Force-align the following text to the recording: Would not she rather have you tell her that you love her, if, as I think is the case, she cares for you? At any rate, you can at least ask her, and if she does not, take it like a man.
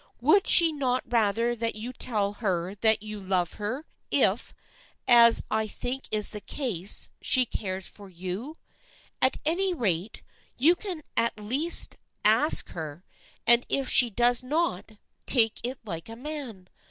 Would 0.19 0.45
not 0.45 0.47
she 0.47 0.79
rather 1.09 1.49
have 1.51 1.75
you 1.75 1.93
tell 1.93 2.33
her 2.41 2.73
that 2.73 3.03
you 3.03 3.19
love 3.19 3.53
her, 3.61 3.85
if, 4.09 4.51
as 5.07 5.43
I 5.51 5.67
think 5.67 6.05
is 6.09 6.31
the 6.31 6.41
case, 6.41 7.09
she 7.21 7.45
cares 7.45 7.87
for 7.87 8.09
you? 8.09 8.57
At 9.21 9.37
any 9.45 9.75
rate, 9.75 10.23
you 10.57 10.75
can 10.75 11.03
at 11.15 11.39
least 11.39 11.97
ask 12.25 12.69
her, 12.69 13.03
and 13.45 13.63
if 13.69 13.89
she 13.89 14.09
does 14.09 14.41
not, 14.41 14.93
take 15.27 15.59
it 15.63 15.77
like 15.85 16.09
a 16.09 16.15
man. 16.15 16.67